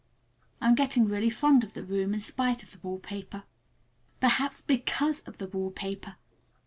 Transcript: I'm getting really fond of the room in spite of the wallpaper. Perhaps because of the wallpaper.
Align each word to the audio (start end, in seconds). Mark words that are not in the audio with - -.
I'm 0.59 0.73
getting 0.73 1.05
really 1.05 1.29
fond 1.29 1.63
of 1.63 1.73
the 1.75 1.83
room 1.83 2.15
in 2.15 2.21
spite 2.21 2.63
of 2.63 2.71
the 2.71 2.79
wallpaper. 2.81 3.43
Perhaps 4.19 4.63
because 4.63 5.19
of 5.27 5.37
the 5.37 5.45
wallpaper. 5.45 6.15